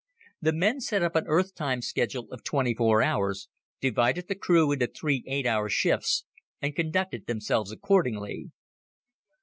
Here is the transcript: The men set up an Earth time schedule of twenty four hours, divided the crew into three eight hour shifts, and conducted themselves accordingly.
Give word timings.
The 0.41 0.51
men 0.51 0.79
set 0.81 1.03
up 1.03 1.15
an 1.15 1.25
Earth 1.27 1.53
time 1.53 1.83
schedule 1.83 2.27
of 2.31 2.43
twenty 2.43 2.73
four 2.73 3.03
hours, 3.03 3.49
divided 3.79 4.27
the 4.29 4.33
crew 4.33 4.71
into 4.71 4.87
three 4.87 5.23
eight 5.27 5.45
hour 5.45 5.69
shifts, 5.69 6.25
and 6.59 6.75
conducted 6.75 7.27
themselves 7.27 7.71
accordingly. 7.71 8.49